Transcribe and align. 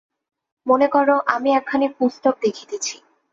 মনে 0.65 0.87
কর, 0.87 1.07
আমি 1.27 1.49
একখানি 1.51 1.87
পুস্তক 1.89 2.35
দেখিতেছি। 2.41 2.95